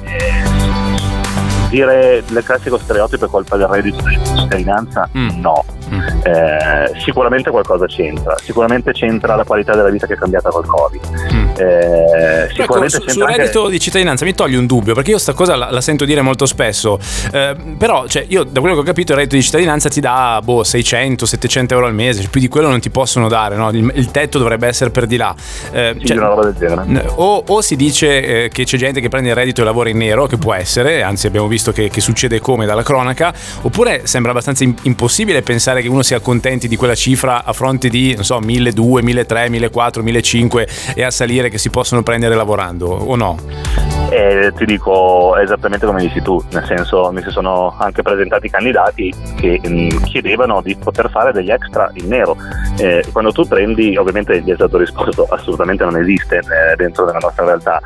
dire 1.69 2.23
il 2.27 2.43
classico 2.45 2.79
stereotipo 2.79 3.27
è 3.27 3.29
colpa 3.29 3.57
del 3.57 3.67
reddito 3.67 4.03
di 4.09 4.19
cittadinanza, 4.25 5.09
mm. 5.17 5.41
no. 5.41 5.65
Eh, 5.91 6.93
sicuramente 7.01 7.51
qualcosa 7.51 7.87
c'entra, 7.87 8.37
sicuramente 8.43 8.93
c'entra 8.93 9.37
la 9.37 9.45
qualità 9.45 9.75
della 9.75 9.91
vita 9.91 10.07
che 10.07 10.15
è 10.15 10.17
cambiata 10.17 10.51
col 10.51 10.67
Covid. 10.67 11.01
Mm. 11.33 11.47
Eh, 11.57 12.49
sicuramente 12.53 12.97
ecco, 12.97 13.09
su, 13.09 13.19
sul 13.19 13.27
reddito 13.27 13.61
anche... 13.61 13.73
di 13.73 13.81
cittadinanza 13.81 14.25
mi 14.25 14.35
togli 14.35 14.57
un 14.57 14.67
dubbio 14.67 14.95
perché 14.95 15.13
io 15.13 15.19
sta 15.19 15.33
cosa 15.33 15.57
la, 15.57 15.71
la 15.71 15.81
sento 15.81 16.05
dire 16.05 16.21
molto 16.23 16.47
spesso, 16.47 16.99
eh, 17.33 17.55
però 17.79 18.07
cioè, 18.07 18.25
io 18.29 18.45
da 18.45 18.61
quello 18.61 18.75
che 18.75 18.81
ho 18.81 18.85
capito 18.85 19.13
il 19.13 19.19
reddito 19.19 19.37
di 19.37 19.43
cittadinanza 19.43 19.89
ti 19.89 20.01
dà 20.01 20.41
boh, 20.43 20.63
600-700 20.63 21.67
euro 21.73 21.87
al 21.87 21.95
mese, 21.95 22.21
cioè, 22.23 22.31
più 22.31 22.41
di 22.41 22.49
quello 22.49 22.69
non 22.69 22.81
ti 22.81 22.91
possono 22.91 23.29
dare, 23.29 23.57
no? 23.57 23.71
il, 23.71 23.91
il, 23.95 24.11
tetto 24.11 24.39
dovrebbe 24.39 24.67
essere 24.67 24.91
per 24.91 25.07
di 25.07 25.17
là. 25.17 25.35
Eh, 25.71 25.97
cioè, 26.05 26.17
una 26.17 26.29
roba 26.29 26.45
del 26.45 26.55
genere. 26.55 27.13
O, 27.17 27.43
o 27.47 27.61
si 27.61 27.77
dice 27.77 28.45
eh, 28.45 28.49
che 28.49 28.65
c'è 28.65 28.77
gente 28.77 29.01
che 29.01 29.09
prende 29.09 29.31
il 29.31 29.35
reddito 29.35 29.63
e 29.63 29.65
lavora 29.65 29.89
in 29.89 29.99
nero, 29.99 30.27
che 30.27 30.37
può 30.37 30.55
essere, 30.55 31.03
anzi 31.03 31.27
abbiamo 31.27 31.47
visto 31.47 31.73
che, 31.73 31.89
che 31.89 32.01
succede 32.01 32.41
come 32.41 32.67
dalla 32.67 32.83
cronaca, 32.83 33.33
oppure 33.63 34.07
sembra 34.07 34.31
abbastanza 34.31 34.65
impossibile 34.83 35.43
pensare 35.43 35.76
pensare 35.77 35.83
che 35.83 35.89
uno 35.89 36.03
si 36.03 36.15
accontenti 36.15 36.69
di 36.69 36.77
quella 36.77 36.95
cifra 36.95 37.45
a 37.45 37.53
fronte 37.53 37.89
di, 37.89 38.15
non 38.15 38.25
so, 38.25 38.39
1200, 38.41 39.03
1300, 39.03 40.03
1400, 40.03 40.03
1500 40.03 40.95
e 40.95 41.03
a 41.03 41.11
salire 41.11 41.49
che 41.49 41.59
si 41.59 41.71
possono 41.71 42.03
prendere 42.03 42.35
lavorando, 42.35 42.87
o 42.87 43.17
no? 43.17 43.37
Eh, 44.11 44.53
ti 44.55 44.65
dico 44.65 45.37
esattamente 45.37 45.85
come 45.85 46.01
dici 46.01 46.23
tu, 46.23 46.43
nel 46.53 46.65
senso 46.65 47.11
mi 47.11 47.23
si 47.23 47.31
sono 47.31 47.75
anche 47.77 48.03
presentati 48.03 48.49
candidati 48.49 49.13
che 49.37 49.61
mh, 49.63 49.69
mm, 49.69 49.89
chiedevano 50.05 50.61
di 50.63 50.77
poter 50.77 51.11
fare 51.11 51.33
degli 51.33 51.51
extra 51.51 51.91
in 51.95 52.07
nero. 52.07 52.37
Eh, 52.79 53.05
quando 53.13 53.33
tu 53.33 53.47
prendi, 53.47 53.97
ovviamente 53.97 54.41
gli 54.41 54.51
è 54.51 54.55
stato 54.55 54.79
risposto 54.79 55.27
assolutamente 55.29 55.85
non 55.85 55.97
esiste 55.97 56.37
eh, 56.37 56.77
dentro 56.77 57.05
della 57.05 57.19
nostra 57.19 57.45
realtà, 57.45 57.81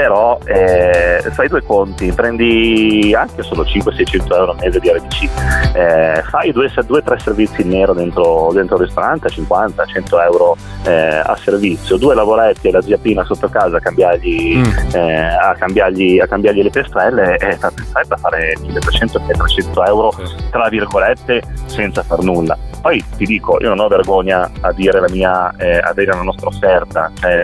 però 0.00 0.38
eh, 0.46 1.20
fai 1.32 1.48
due 1.48 1.62
conti, 1.62 2.10
prendi 2.12 3.14
anche 3.14 3.42
solo 3.42 3.64
500-600 3.64 4.34
euro 4.34 4.52
al 4.52 4.56
mese 4.58 4.80
di 4.80 4.88
RDC, 4.88 5.76
eh, 5.76 6.22
fai 6.26 6.52
due 6.52 6.72
o 6.74 7.02
tre 7.02 7.18
servizi 7.18 7.60
in 7.60 7.68
nero 7.68 7.92
dentro, 7.92 8.50
dentro 8.54 8.76
il 8.76 8.84
ristorante 8.84 9.26
a 9.26 9.30
50-100 9.30 10.22
euro 10.24 10.56
eh, 10.84 11.20
a 11.22 11.36
servizio, 11.36 11.98
due 11.98 12.14
lavoretti 12.14 12.68
e 12.68 12.70
la 12.70 12.80
zia 12.80 12.96
Pina 12.96 13.24
sotto 13.24 13.50
casa 13.50 13.76
a 13.76 13.80
cambiargli, 13.80 14.56
mm. 14.56 14.94
Eh, 14.94 15.36
a 15.38 15.54
cambiargli, 15.58 16.18
a 16.18 16.26
cambiargli 16.26 16.62
le 16.62 16.70
piastrelle 16.70 17.36
e 17.36 17.52
sta 17.56 17.66
a 17.68 18.16
fare 18.16 18.54
1300-1300 18.54 19.86
euro 19.86 20.14
tra 20.50 20.70
virgolette 20.70 21.42
senza 21.66 22.02
far 22.02 22.22
nulla. 22.22 22.56
Poi 22.80 23.04
ti 23.18 23.26
dico, 23.26 23.58
io 23.60 23.68
non 23.68 23.80
ho 23.80 23.88
vergogna 23.88 24.50
a 24.62 24.72
dire 24.72 24.98
la 24.98 25.10
mia, 25.10 25.54
eh, 25.58 25.78
a 25.78 25.92
dire 25.92 26.12
la 26.12 26.22
nostra 26.22 26.46
offerta, 26.48 27.10
cioè, 27.20 27.42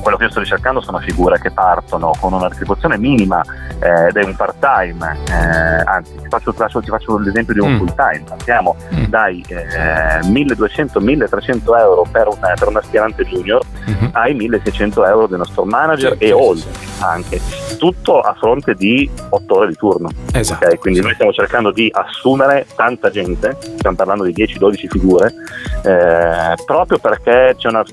quello 0.00 0.16
che 0.16 0.24
io 0.24 0.30
sto 0.30 0.40
ricercando 0.40 0.80
sono 0.80 0.98
figure 0.98 1.38
che 1.38 1.50
partono 1.50 2.12
con 2.20 2.32
una 2.32 2.48
retribuzione 2.48 2.98
minima 2.98 3.42
eh, 3.80 4.08
ed 4.08 4.16
è 4.16 4.24
un 4.24 4.34
part 4.36 4.56
time, 4.58 5.16
eh, 5.28 5.82
anzi 5.84 6.14
ti 6.16 6.28
faccio, 6.28 6.52
ti, 6.52 6.58
faccio, 6.58 6.80
ti 6.80 6.90
faccio, 6.90 7.18
l'esempio 7.18 7.54
di 7.54 7.60
un 7.60 7.74
mm. 7.74 7.76
full 7.78 7.94
time, 7.94 8.24
partiamo 8.28 8.76
mm. 8.94 9.04
dai 9.04 9.44
eh, 9.48 10.20
1200-1300 10.20 11.78
euro 11.78 12.06
per 12.10 12.28
un, 12.28 12.38
per 12.38 12.68
un 12.68 12.76
aspirante 12.76 13.24
junior 13.24 13.62
mm-hmm. 13.88 14.08
ai 14.12 14.34
1600 14.34 15.06
euro 15.06 15.26
del 15.26 15.38
nostro 15.38 15.64
manager 15.64 16.16
sì, 16.18 16.24
e 16.24 16.32
oltre. 16.32 16.70
Anche, 17.00 17.40
tutto 17.78 18.20
a 18.20 18.34
fronte 18.34 18.74
di 18.74 19.08
8 19.28 19.54
ore 19.54 19.68
di 19.68 19.74
turno. 19.74 20.10
Esatto. 20.32 20.64
Okay? 20.64 20.78
Quindi 20.78 21.00
noi 21.00 21.14
stiamo 21.14 21.32
cercando 21.32 21.70
di 21.70 21.90
assumere 21.92 22.66
tanta 22.74 23.10
gente, 23.10 23.56
stiamo 23.76 23.96
parlando 23.96 24.24
di 24.24 24.32
10-12 24.32 24.88
figure, 24.88 25.34
eh, 25.82 26.54
proprio 26.64 26.98
perché 26.98 27.54
c'è 27.56 27.68
una, 27.68 27.84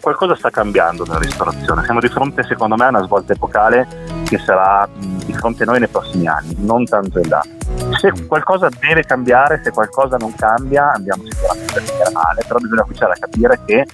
qualcosa 0.00 0.34
sta 0.34 0.50
cambiando 0.50 1.04
nella 1.04 1.18
ristorazione. 1.18 1.84
Siamo 1.84 2.00
di 2.00 2.08
fronte, 2.08 2.42
secondo 2.44 2.76
me, 2.76 2.84
a 2.84 2.88
una 2.88 3.04
svolta 3.04 3.32
epocale 3.32 3.86
che 4.24 4.38
sarà 4.38 4.88
di 4.96 5.32
fronte 5.32 5.62
a 5.62 5.66
noi 5.66 5.78
nei 5.78 5.88
prossimi 5.88 6.26
anni, 6.26 6.54
non 6.58 6.84
tanto 6.84 7.18
in 7.18 7.28
là. 7.28 7.42
Se 7.98 8.12
qualcosa 8.26 8.68
deve 8.80 9.02
cambiare, 9.04 9.60
se 9.62 9.70
qualcosa 9.70 10.16
non 10.16 10.34
cambia, 10.34 10.92
andiamo 10.92 11.22
sicuramente 11.28 12.02
a 12.02 12.10
male, 12.12 12.42
però 12.46 12.58
bisogna 12.58 12.82
cominciare 12.82 13.12
a 13.12 13.16
capire 13.18 13.60
che 13.64 13.86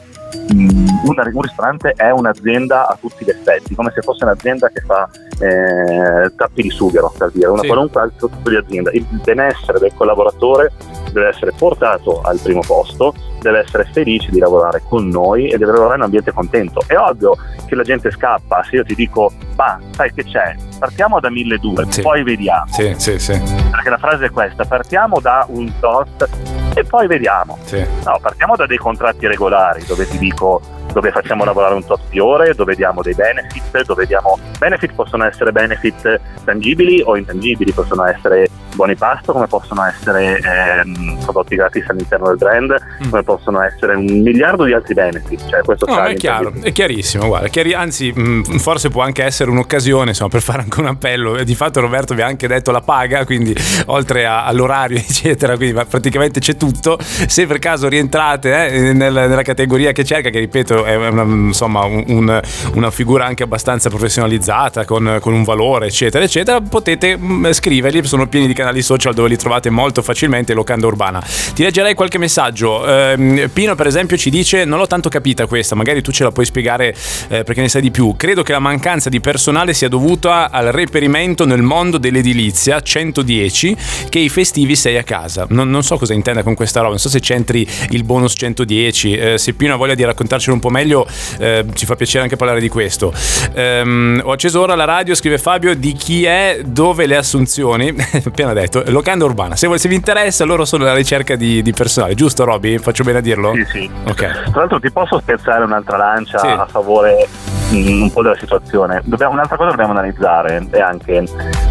un, 0.53 1.41
ristorante 1.41 1.93
è 1.97 2.11
un'azienda 2.11 2.89
a 2.89 2.97
tutti 3.01 3.25
gli 3.25 3.31
effetti, 3.31 3.75
come 3.75 3.93
se 3.95 4.03
fosse 4.03 4.25
un'azienda 4.25 4.69
che 4.69 4.81
fa 4.81 5.09
eh, 5.39 6.35
tappi 6.35 6.63
di 6.63 6.71
sughero, 6.71 7.13
per 7.17 7.31
dire, 7.31 7.49
una 7.49 7.63
sì. 7.63 7.67
qualunque 7.69 8.01
altro 8.01 8.29
tipo 8.29 8.51
di 8.51 8.57
azienda. 8.57 8.91
Il 8.93 9.07
benessere 9.25 9.79
del 9.79 9.93
collaboratore 9.95 10.73
deve 11.13 11.29
essere 11.29 11.53
portato 11.57 12.21
al 12.23 12.39
primo 12.41 12.61
posto, 12.61 13.15
deve 13.41 13.61
essere 13.61 13.89
felice 13.93 14.31
di 14.31 14.39
lavorare 14.39 14.83
con 14.89 15.09
noi 15.09 15.49
e 15.49 15.59
deve 15.59 15.73
lavorare 15.73 15.95
in 15.95 16.01
un 16.01 16.05
ambiente 16.05 16.33
contento. 16.33 16.83
È 16.87 16.97
ovvio 16.97 17.37
che 17.67 17.75
la 17.75 17.83
gente 17.83 18.11
scappa 18.11 18.63
se 18.69 18.77
io 18.77 18.85
ti 18.85 18.95
dico, 18.95 19.33
ma 19.57 19.81
sai 19.91 20.13
che 20.13 20.25
c'è? 20.25 20.55
Partiamo 20.79 21.21
da 21.21 21.31
1200, 21.31 21.93
sì. 21.93 22.03
poi 22.03 22.23
vediamo. 22.23 22.67
Sì, 22.69 22.95
sì, 22.97 23.19
sì. 23.19 23.41
Perché 23.71 23.91
la 23.91 23.99
frase 23.99 24.27
è 24.27 24.31
questa, 24.31 24.65
partiamo 24.65 25.21
da 25.21 25.47
un 25.49 25.73
tot 25.81 26.29
e 26.75 26.85
poi 26.85 27.07
vediamo. 27.07 27.59
Sì. 27.65 27.85
No, 28.05 28.19
partiamo 28.21 28.57
da 28.57 28.67
dei 28.67 28.79
contratti 28.79 29.27
regolari 29.27 29.85
dove 29.87 30.09
ti 30.09 30.19
dico 30.19 30.61
dove 30.93 31.11
facciamo 31.11 31.45
lavorare 31.45 31.75
un 31.75 31.85
tot 31.85 32.01
di 32.11 32.19
ore, 32.19 32.55
dove 32.55 32.75
diamo 32.75 33.03
dei 33.03 33.15
benefit, 33.15 33.85
dove 33.85 34.07
diamo 34.07 34.39
benefit 34.59 34.95
possono 34.95 35.27
essere 35.27 35.53
benefit 35.53 36.21
tangibili 36.45 37.03
o 37.05 37.17
intangibili, 37.17 37.73
possono 37.73 38.05
essere 38.05 38.49
buoni 38.75 38.95
pasto, 38.95 39.33
come 39.33 39.47
possono 39.47 39.85
essere 39.85 40.41
ehm, 40.41 41.19
prodotti 41.23 41.57
gratis 41.57 41.89
all'interno 41.89 42.29
del 42.29 42.37
brand, 42.37 42.75
mm. 43.05 43.11
come 43.11 43.23
possono 43.23 43.63
essere 43.63 43.95
un 43.95 44.05
miliardo 44.05 44.65
di 44.65 44.73
altri 44.73 44.95
benefit. 44.95 45.49
Cioè, 45.49 45.61
questo 45.63 45.87
no, 45.87 46.03
è 46.05 46.15
chiaro, 46.15 46.53
è 46.63 46.73
chiarissimo, 46.73 47.27
guarda, 47.27 47.49
chiari, 47.49 47.75
anzi 47.75 48.13
mh, 48.15 48.23
mm, 48.23 48.43
forse 48.57 48.89
può 48.89 49.03
anche 49.03 49.25
essere 49.25 49.51
un'occasione 49.51 50.11
insomma, 50.11 50.31
per 50.31 50.43
fare 50.43 50.63
anche 50.63 50.81
un 50.81 50.87
appello. 50.87 51.43
Di 51.43 51.55
fatto 51.55 51.81
Roberto 51.81 52.15
vi 52.15 52.23
ha 52.23 52.27
anche 52.27 52.47
detto 52.47 52.71
la 52.71 52.81
paga, 52.81 53.25
quindi 53.25 53.55
oltre 53.87 54.27
a, 54.27 54.45
all'orario 54.45 54.97
eccetera, 54.99 55.57
quindi 55.57 55.81
praticamente 55.89 56.41
c'è 56.41 56.57
tutto. 56.57 56.99
Se 57.01 57.47
per 57.47 57.59
caso 57.59 57.89
rientrate 57.89 58.69
eh, 58.69 58.93
nel, 58.93 59.13
nella 59.13 59.43
categoria 59.43 59.93
che 59.93 60.05
cerca, 60.05 60.31
che 60.31 60.39
ripeto 60.39 60.80
è 60.85 60.97
una, 60.97 61.23
insomma 61.23 61.85
un, 61.85 62.41
una 62.75 62.91
figura 62.91 63.27
anche 63.27 63.43
abbastanza 63.43 63.89
professionalizzata, 63.89 64.85
con, 64.85 65.19
con, 65.21 65.33
un 65.33 65.45
valore 65.45 65.87
eccetera 65.87 66.25
eccetera, 66.25 66.61
potete 66.61 67.17
mm, 67.17 67.51
scriverli, 67.51 68.05
sono 68.07 68.27
pieni 68.27 68.47
di 68.47 68.55
canali 68.55 68.83
social 68.83 69.15
dove 69.15 69.29
li 69.29 69.37
trovate 69.37 69.71
molto 69.71 70.03
facilmente, 70.03 70.55
Locanda 70.55 70.87
Urbana. 70.87 71.23
Ti 71.55 71.63
leggerei 71.63 71.95
qualche 71.95 72.19
messaggio. 72.19 72.87
Eh, 72.87 73.49
Pino, 73.53 73.75
per 73.75 73.87
esempio, 73.87 74.17
ci 74.17 74.31
dice: 74.31 74.65
Non 74.65 74.79
l'ho 74.79 74.87
tanto 74.87 75.09
capita 75.09 75.47
questa, 75.47 75.75
magari 75.75 76.03
tu 76.03 76.13
ce 76.13 76.25
la 76.25 76.31
puoi 76.31 76.47
spiegare 76.47 76.95
eh, 77.29 77.45
perché 77.45 77.61
ne 77.61 77.69
sai 77.69 77.83
di 77.83 77.91
più. 77.91 78.15
Credo 78.17 78.43
che 78.43 78.53
la 78.53 78.59
mancanza 78.59 79.09
di 79.09 79.21
personale 79.21 79.75
sia 79.75 79.89
dovuta 79.89 80.51
al 80.51 80.67
reperimento 80.67 81.45
nel 81.45 81.63
mondo 81.63 81.99
dell'edilizia 81.99 82.81
110 82.81 83.77
che 84.09 84.19
i 84.19 84.29
festivi 84.29 84.75
sei 84.77 84.97
a 84.97 85.03
casa. 85.03 85.47
Non, 85.51 85.71
non 85.71 85.83
so 85.83 85.97
cosa 85.97 86.15
intenda 86.15 86.43
con 86.43 86.55
questa 86.55 86.81
roba, 86.81 86.91
non 86.91 86.99
so 86.99 87.09
se 87.09 87.21
c'entri 87.21 87.67
il 87.91 88.05
bonus 88.05 88.35
110. 88.37 89.13
Eh, 89.13 89.39
se 89.39 89.55
Pino 89.55 89.75
ha 89.75 89.77
voglia 89.77 89.95
di 89.95 90.05
raccontarcelo 90.05 90.55
un 90.55 90.61
po' 90.61 90.70
meglio, 90.71 91.07
eh, 91.39 91.65
ci 91.75 91.87
fa 91.87 91.97
piacere 91.97 92.25
anche 92.25 92.37
parlare 92.37 92.61
di 92.61 92.69
questo. 92.69 93.13
Ehm, 93.55 94.21
ho 94.25 94.33
acceso 94.33 94.61
ora 94.61 94.75
la 94.75 94.85
radio, 94.85 95.15
scrive 95.15 95.39
Fabio, 95.39 95.75
di 95.75 95.93
chi 95.93 96.25
è, 96.25 96.61
dove 96.65 97.07
le 97.07 97.17
assunzioni. 97.17 97.95
Appena 98.25 98.53
detto, 98.53 98.83
locanda 98.87 99.25
urbana. 99.25 99.57
Se, 99.57 99.69
se, 99.79 99.89
vi 99.89 99.95
interessa, 99.95 100.45
loro 100.45 100.65
sono 100.65 100.85
alla 100.85 100.95
ricerca 100.95 101.37
di, 101.37 101.63
di 101.63 101.73
personale, 101.73 102.15
giusto 102.15 102.45
Robby? 102.45 102.79
Faccio 102.79 103.05
bene 103.05 103.19
a 103.19 103.23
dirlo? 103.23 103.53
Sì, 103.55 103.65
sì. 103.71 103.91
Okay. 104.05 104.33
Tra 104.51 104.61
l'altro 104.61 104.81
ti 104.81 104.91
posso 104.91 105.19
spezzare 105.21 105.65
un'altra 105.65 105.97
lancia 105.97 106.39
sì. 106.39 106.47
a 106.47 106.67
favore 106.67 107.29
un 107.71 108.11
po' 108.13 108.23
della 108.23 108.37
situazione. 108.37 109.01
Dobbiamo, 109.05 109.35
un'altra 109.35 109.57
cosa 109.57 109.71
che 109.71 109.77
dobbiamo 109.77 109.99
analizzare 109.99 110.67
è 110.71 110.81
anche 110.81 111.25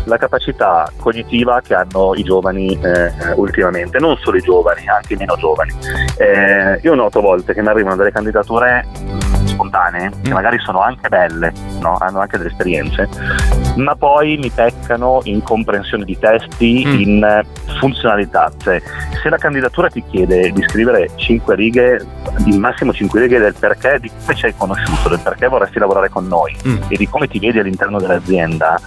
la 0.06 0.18
capacità 0.18 0.90
cognitiva 0.98 1.62
che 1.62 1.74
hanno 1.74 2.14
i 2.16 2.24
giovani 2.24 2.80
eh, 2.82 3.12
ultimamente, 3.36 4.00
non 4.00 4.18
solo 4.18 4.38
i 4.38 4.42
giovani, 4.42 4.88
anche 4.88 5.14
i 5.14 5.18
meno 5.18 5.36
giovani. 5.38 5.74
Eh, 6.18 6.80
io 6.82 6.96
noto 6.96 7.20
a 7.20 7.22
volte 7.22 7.54
che 7.54 7.62
mi 7.62 7.68
arrivano 7.68 7.96
delle 7.96 8.12
candidature 8.12 8.86
spontanee, 9.60 10.10
che 10.22 10.30
mm. 10.30 10.34
magari 10.34 10.58
sono 10.60 10.80
anche 10.80 11.10
belle, 11.10 11.52
no? 11.82 11.98
hanno 12.00 12.20
anche 12.20 12.38
delle 12.38 12.50
esperienze, 12.50 13.10
ma 13.76 13.96
poi 13.96 14.38
mi 14.38 14.50
peccano 14.50 15.20
in 15.24 15.44
comprensione 15.44 16.06
di 16.06 16.18
testi, 16.18 16.84
mm. 16.86 17.00
in 17.00 17.44
funzionalità. 17.80 18.52
Cioè, 18.58 18.82
se 19.22 19.30
la 19.30 19.38
candidatura 19.38 19.90
ti 19.90 20.04
chiede 20.10 20.52
di 20.52 20.62
scrivere 20.64 21.10
5 21.16 21.56
righe, 21.56 22.06
il 22.46 22.58
massimo 22.58 22.94
5 22.94 23.20
righe 23.20 23.40
del 23.40 23.56
perché, 23.60 24.00
di 24.00 24.10
come 24.10 24.36
ci 24.36 24.46
hai 24.46 24.54
conosciuto, 24.56 25.10
del 25.10 25.20
perché 25.20 25.48
vorresti 25.48 25.80
lavorare 25.80 26.10
con 26.10 26.28
noi 26.28 26.56
mm. 26.66 26.78
e 26.88 26.96
di 26.96 27.08
come 27.08 27.28
ti 27.28 27.40
vedi 27.40 27.60
all'interno 27.60 28.00
dell'azienda, 28.00 28.80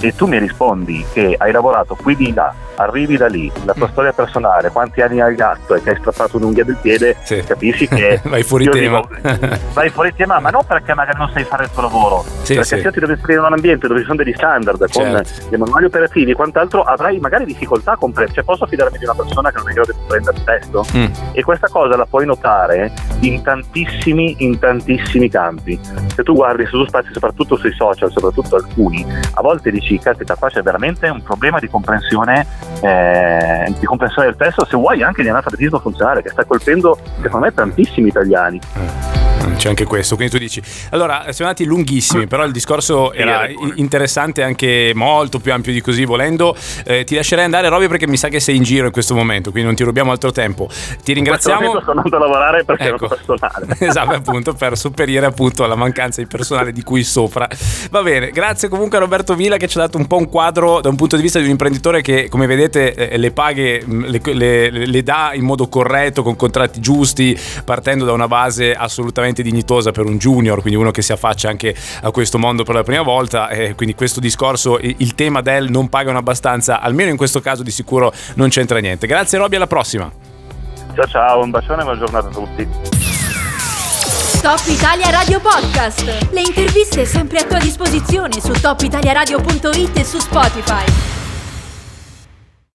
e 0.00 0.14
tu 0.14 0.26
mi 0.26 0.38
rispondi 0.38 1.04
che 1.12 1.34
hai 1.38 1.52
lavorato 1.52 1.94
qui 1.94 2.16
di 2.16 2.32
là, 2.32 2.52
arrivi 2.76 3.16
da 3.16 3.26
lì, 3.26 3.50
la 3.64 3.74
tua 3.74 3.86
mm. 3.86 3.90
storia 3.90 4.12
personale, 4.12 4.70
quanti 4.70 5.02
anni 5.02 5.20
hai 5.20 5.30
il 5.30 5.36
gatto 5.36 5.74
e 5.74 5.82
che 5.82 5.90
hai 5.90 5.96
strappato 5.98 6.38
un'unghia 6.38 6.64
del 6.64 6.76
piede, 6.80 7.16
sì. 7.22 7.42
capisci 7.44 7.86
che 7.86 8.20
vai 8.24 8.42
fuori 8.42 8.68
tema. 8.68 9.00
Dico, 9.00 9.58
vai 9.74 9.90
fuori 9.90 10.14
tema, 10.14 10.40
ma 10.40 10.50
non 10.50 10.64
perché 10.66 10.94
magari 10.94 11.18
non 11.18 11.30
sai 11.32 11.44
fare 11.44 11.64
il 11.64 11.70
tuo 11.70 11.82
lavoro, 11.82 12.24
sì, 12.42 12.54
perché 12.54 12.62
sì. 12.64 12.76
se 12.76 12.80
io 12.80 12.92
ti 12.92 13.00
devo 13.00 13.14
scrivere 13.16 13.40
in 13.40 13.44
un 13.44 13.52
ambiente 13.52 13.86
dove 13.86 14.00
ci 14.00 14.06
sono 14.06 14.22
degli 14.22 14.34
standard 14.34 14.88
certo. 14.88 15.00
con 15.00 15.48
dei 15.48 15.58
manuali 15.58 15.84
operativi 15.84 16.30
e 16.30 16.34
quant'altro, 16.34 16.82
avrai 16.82 17.18
magari 17.18 17.44
difficoltà 17.44 17.92
a 17.92 17.96
comprendere, 17.96 18.36
cioè 18.36 18.44
posso 18.44 18.66
fidarmi 18.66 18.96
di 18.96 19.04
una 19.04 19.14
persona 19.14 19.50
che 19.50 19.56
non 19.58 19.66
è 19.66 19.70
in 19.70 19.74
grado 19.74 19.92
di 19.92 19.98
comprendere 19.98 20.36
il 20.36 20.44
testo? 20.44 20.84
Mm. 20.96 21.06
E 21.32 21.42
questa 21.42 21.68
cosa 21.68 21.96
la 21.96 22.06
puoi 22.06 22.24
notare 22.24 22.92
in 23.20 23.42
tantissimi, 23.42 24.36
in 24.38 24.58
tantissimi 24.58 25.28
campi. 25.28 25.78
Se 26.14 26.22
tu 26.22 26.34
guardi 26.34 26.64
su 26.66 26.84
spazi, 26.86 27.12
soprattutto 27.12 27.56
sui 27.56 27.72
social, 27.72 28.10
soprattutto 28.10 28.56
alcuni, 28.56 29.04
a 29.34 29.42
volte 29.42 29.70
dici 29.70 29.89
dici 29.90 29.98
caspita 29.98 30.36
qua 30.36 30.48
c'è 30.48 30.62
veramente 30.62 31.08
un 31.08 31.22
problema 31.22 31.58
di 31.58 31.68
comprensione, 31.68 32.46
eh, 32.80 33.74
di 33.78 33.86
comprensione 33.86 34.28
del 34.28 34.36
testo, 34.36 34.64
se 34.64 34.76
vuoi 34.76 35.02
anche 35.02 35.22
di 35.22 35.28
analfabetismo 35.28 35.80
funzionale 35.80 36.22
che 36.22 36.30
sta 36.30 36.44
colpendo 36.44 36.98
secondo 37.20 37.46
me 37.46 37.52
tantissimi 37.54 38.08
italiani. 38.08 39.19
C'è 39.60 39.68
anche 39.68 39.84
questo. 39.84 40.16
Quindi 40.16 40.32
tu 40.32 40.40
dici, 40.40 40.62
allora 40.88 41.30
siamo 41.32 41.50
andati 41.50 41.66
lunghissimi, 41.66 42.26
però 42.26 42.44
il 42.44 42.50
discorso 42.50 43.12
era 43.12 43.46
interessante 43.74 44.42
anche 44.42 44.92
molto 44.94 45.38
più 45.38 45.52
ampio 45.52 45.70
di 45.70 45.82
così, 45.82 46.06
volendo. 46.06 46.56
Eh, 46.82 47.04
ti 47.04 47.14
lascerei 47.14 47.44
andare, 47.44 47.68
Roby, 47.68 47.86
perché 47.86 48.06
mi 48.06 48.16
sa 48.16 48.28
che 48.28 48.40
sei 48.40 48.56
in 48.56 48.62
giro 48.62 48.86
in 48.86 48.92
questo 48.92 49.14
momento, 49.14 49.50
quindi 49.50 49.68
non 49.68 49.76
ti 49.76 49.84
rubiamo 49.84 50.12
altro 50.12 50.32
tempo. 50.32 50.66
Ti 51.04 51.12
ringraziamo. 51.12 51.78
Sto 51.78 51.90
andando 51.90 52.16
a 52.16 52.18
lavorare 52.20 52.64
perché 52.64 52.88
ecco. 52.88 53.06
non 53.06 53.18
personale. 53.18 53.76
esatto, 53.86 54.14
appunto, 54.14 54.54
per 54.54 54.78
sopperire 54.78 55.26
appunto 55.26 55.62
alla 55.62 55.74
mancanza 55.74 56.22
di 56.22 56.26
personale 56.26 56.72
di 56.72 56.82
cui 56.82 57.04
sopra. 57.04 57.46
Va 57.90 58.02
bene, 58.02 58.30
grazie 58.30 58.68
comunque 58.68 58.96
a 58.96 59.00
Roberto 59.00 59.34
Villa 59.34 59.58
che 59.58 59.68
ci 59.68 59.76
ha 59.76 59.82
dato 59.82 59.98
un 59.98 60.06
po' 60.06 60.16
un 60.16 60.30
quadro 60.30 60.80
da 60.80 60.88
un 60.88 60.96
punto 60.96 61.16
di 61.16 61.22
vista 61.22 61.38
di 61.38 61.44
un 61.44 61.50
imprenditore 61.50 62.00
che, 62.00 62.30
come 62.30 62.46
vedete, 62.46 62.94
eh, 62.94 63.18
le 63.18 63.30
paghe 63.30 63.84
mm, 63.84 64.04
le, 64.04 64.20
le, 64.32 64.70
le 64.86 65.02
dà 65.02 65.32
in 65.34 65.44
modo 65.44 65.68
corretto, 65.68 66.22
con 66.22 66.34
contratti 66.34 66.80
giusti, 66.80 67.38
partendo 67.62 68.06
da 68.06 68.12
una 68.12 68.26
base 68.26 68.72
assolutamente 68.72 69.48
dignitosa 69.50 69.90
per 69.90 70.06
un 70.06 70.16
junior, 70.16 70.60
quindi 70.60 70.78
uno 70.78 70.90
che 70.90 71.02
si 71.02 71.12
affaccia 71.12 71.48
anche 71.48 71.74
a 72.02 72.10
questo 72.10 72.38
mondo 72.38 72.62
per 72.62 72.74
la 72.74 72.82
prima 72.82 73.02
volta. 73.02 73.48
E 73.48 73.74
quindi 73.74 73.94
questo 73.94 74.20
discorso, 74.20 74.78
il 74.78 75.14
tema 75.14 75.40
del 75.42 75.70
non 75.70 75.88
pagano 75.88 76.18
abbastanza, 76.18 76.80
almeno 76.80 77.10
in 77.10 77.16
questo 77.16 77.40
caso 77.40 77.62
di 77.62 77.70
sicuro 77.70 78.12
non 78.34 78.48
c'entra 78.48 78.78
niente. 78.78 79.06
Grazie 79.06 79.38
Robby, 79.38 79.56
alla 79.56 79.66
prossima. 79.66 80.10
Ciao 80.94 81.06
ciao, 81.06 81.42
un 81.42 81.50
bacione 81.50 81.82
e 81.82 81.84
buona 81.84 81.98
giornata 81.98 82.28
a 82.28 82.30
tutti. 82.30 82.68
Top 84.40 84.62
Italia 84.66 85.10
Radio 85.10 85.38
Podcast. 85.40 86.30
Le 86.30 86.40
interviste 86.40 87.04
sempre 87.04 87.40
a 87.40 87.44
tua 87.44 87.58
disposizione 87.58 88.40
su 88.40 88.52
topitaliaradio.it 88.52 89.98
e 89.98 90.04
su 90.04 90.18
Spotify. 90.18 91.09